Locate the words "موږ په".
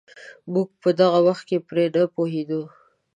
0.53-0.89